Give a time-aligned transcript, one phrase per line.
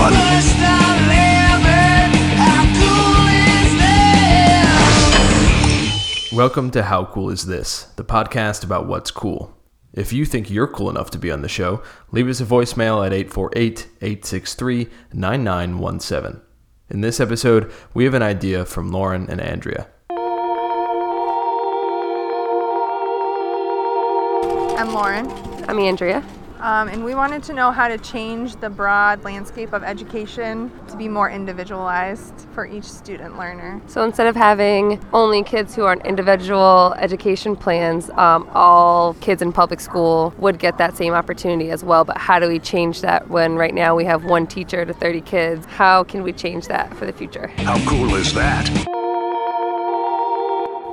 [0.00, 0.12] one.
[6.32, 9.54] Welcome to How Cool Is This, the podcast about what's cool.
[9.92, 11.82] If you think you're cool enough to be on the show,
[12.12, 16.40] leave us a voicemail at 848 863 9917.
[16.88, 19.86] In this episode, we have an idea from Lauren and Andrea.
[24.78, 25.30] I'm Lauren,
[25.68, 26.24] I'm Andrea.
[26.60, 30.96] Um, and we wanted to know how to change the broad landscape of education to
[30.96, 33.80] be more individualized for each student learner.
[33.86, 39.42] So instead of having only kids who are on individual education plans, um, all kids
[39.42, 42.04] in public school would get that same opportunity as well.
[42.04, 45.20] But how do we change that when right now we have one teacher to 30
[45.22, 45.66] kids?
[45.66, 47.48] How can we change that for the future?
[47.56, 48.99] How cool is that?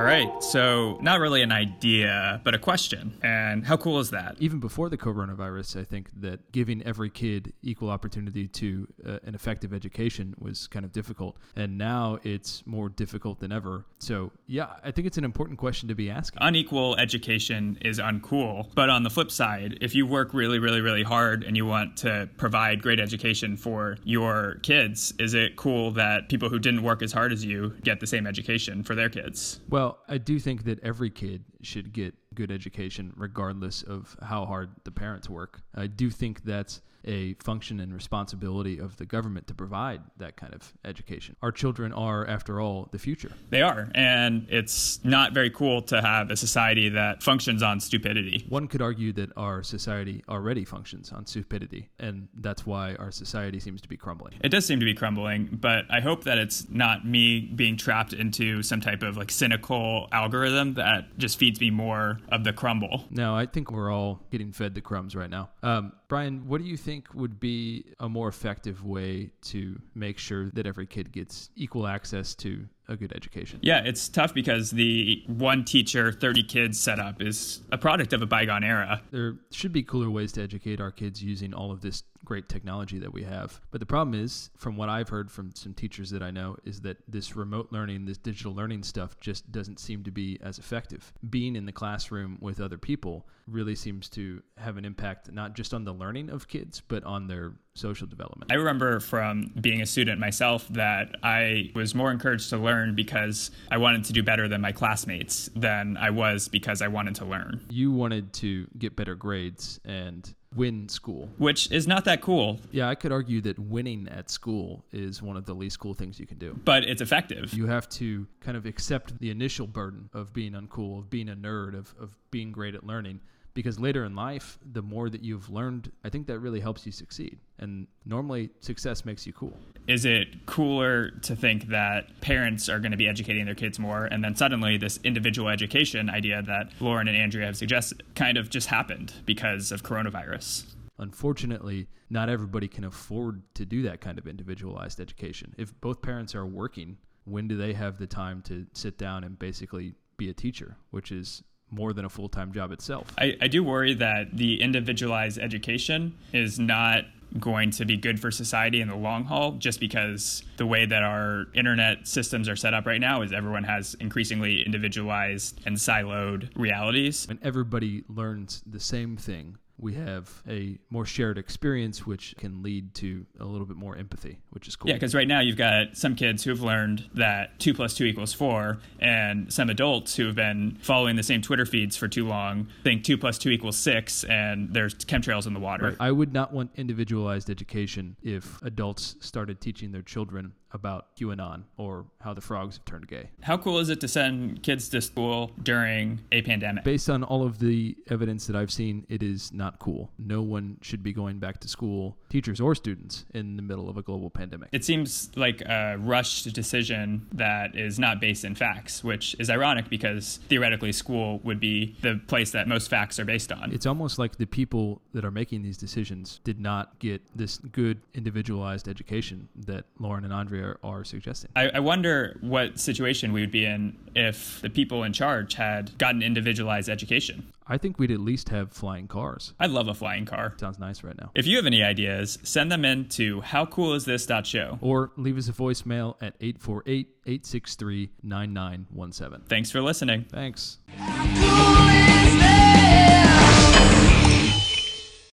[0.00, 3.18] All right, so not really an idea, but a question.
[3.22, 4.36] And how cool is that?
[4.40, 9.34] Even before the coronavirus, I think that giving every kid equal opportunity to uh, an
[9.34, 11.36] effective education was kind of difficult.
[11.54, 13.84] And now it's more difficult than ever.
[13.98, 16.38] So, yeah, I think it's an important question to be asking.
[16.40, 18.74] Unequal education is uncool.
[18.74, 21.98] But on the flip side, if you work really, really, really hard and you want
[21.98, 27.02] to provide great education for your kids, is it cool that people who didn't work
[27.02, 29.60] as hard as you get the same education for their kids?
[29.68, 34.70] Well, I do think that every kid should get good education regardless of how hard
[34.84, 35.62] the parents work.
[35.74, 40.54] I do think that's a function and responsibility of the government to provide that kind
[40.54, 41.36] of education.
[41.42, 43.32] Our children are, after all, the future.
[43.50, 43.90] They are.
[43.94, 48.46] And it's not very cool to have a society that functions on stupidity.
[48.48, 53.60] One could argue that our society already functions on stupidity, and that's why our society
[53.60, 54.34] seems to be crumbling.
[54.42, 58.12] It does seem to be crumbling, but I hope that it's not me being trapped
[58.12, 63.04] into some type of like cynical algorithm that just feeds me more of the crumble.
[63.10, 65.50] No, I think we're all getting fed the crumbs right now.
[65.62, 70.50] Um, Brian, what do you think would be a more effective way to make sure
[70.54, 73.60] that every kid gets equal access to a good education?
[73.62, 78.26] Yeah, it's tough because the one teacher, 30 kids setup is a product of a
[78.26, 79.00] bygone era.
[79.10, 82.98] There should be cooler ways to educate our kids using all of this great technology
[82.98, 83.60] that we have.
[83.70, 86.80] But the problem is, from what I've heard from some teachers that I know, is
[86.82, 91.12] that this remote learning, this digital learning stuff just doesn't seem to be as effective.
[91.28, 95.72] Being in the classroom with other people really seems to have an impact not just
[95.72, 98.50] on the learning of kids, but on their social development.
[98.50, 103.50] I remember from being a student myself that I was more encouraged to learn because
[103.70, 107.24] I wanted to do better than my classmates than I was because I wanted to
[107.24, 111.28] learn, You wanted to get better grades and win school.
[111.38, 115.36] which is not that cool, Yeah, I could argue that winning at school is one
[115.36, 116.58] of the least cool things you can do.
[116.64, 117.54] but it's effective.
[117.54, 121.36] You have to kind of accept the initial burden of being uncool, of being a
[121.36, 123.20] nerd, of, of being great at learning.
[123.54, 126.92] Because later in life, the more that you've learned, I think that really helps you
[126.92, 127.38] succeed.
[127.58, 129.56] And normally, success makes you cool.
[129.88, 134.04] Is it cooler to think that parents are going to be educating their kids more
[134.04, 138.50] and then suddenly this individual education idea that Lauren and Andrea have suggested kind of
[138.50, 140.64] just happened because of coronavirus?
[140.98, 145.54] Unfortunately, not everybody can afford to do that kind of individualized education.
[145.56, 149.38] If both parents are working, when do they have the time to sit down and
[149.38, 153.08] basically be a teacher, which is more than a full time job itself?
[153.18, 157.04] I, I do worry that the individualized education is not
[157.38, 161.02] going to be good for society in the long haul just because the way that
[161.02, 166.48] our internet systems are set up right now is everyone has increasingly individualized and siloed
[166.56, 167.28] realities.
[167.28, 172.94] when everybody learns the same thing, we have a more shared experience, which can lead
[172.96, 174.88] to a little bit more empathy, which is cool.
[174.88, 178.32] Yeah, because right now you've got some kids who've learned that two plus two equals
[178.32, 182.68] four, and some adults who have been following the same Twitter feeds for too long
[182.84, 185.96] think two plus two equals six, and there's chemtrails in the water.
[185.98, 192.06] I would not want individualized education if adults started teaching their children about QAnon or
[192.20, 193.30] how the frogs have turned gay.
[193.42, 196.84] How cool is it to send kids to school during a pandemic?
[196.84, 200.10] Based on all of the evidence that I've seen, it is not cool.
[200.18, 203.96] No one should be going back to school, teachers or students, in the middle of
[203.96, 204.68] a global pandemic.
[204.72, 209.88] It seems like a rushed decision that is not based in facts, which is ironic
[209.88, 213.72] because theoretically school would be the place that most facts are based on.
[213.72, 218.00] It's almost like the people that are making these decisions did not get this good
[218.14, 221.50] individualized education that Lauren and Andrea are suggesting.
[221.56, 225.96] I, I wonder what situation we would be in if the people in charge had
[225.98, 227.52] gotten individualized education.
[227.66, 229.54] I think we'd at least have flying cars.
[229.60, 230.54] I'd love a flying car.
[230.58, 231.30] Sounds nice right now.
[231.36, 234.78] If you have any ideas, send them in to howcoolisthis.show.
[234.80, 239.46] Or leave us a voicemail at 848 863 9917.
[239.48, 240.24] Thanks for listening.
[240.30, 240.78] Thanks.
[240.98, 242.09] Cool